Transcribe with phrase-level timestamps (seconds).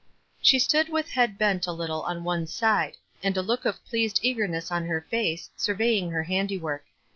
[0.41, 4.19] She stood with head bent a little on one Fide, and a look of pleased
[4.23, 6.85] eagerness on her face, surveying her handiwork.